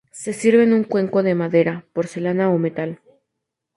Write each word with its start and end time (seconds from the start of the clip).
Se 0.11 0.33
sirve 0.33 0.63
en 0.63 0.73
un 0.73 0.83
cuenco 0.83 1.21
de 1.21 1.35
madera, 1.35 1.85
porcelana 1.93 2.49
o 2.49 2.57
metal. 2.57 2.99